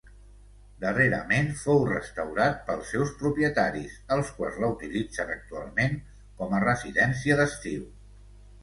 [0.83, 5.99] Darrerament fou restaurat pels seus propietaris, els quals la utilitzen actualment
[6.43, 7.89] com a residència d'estiu.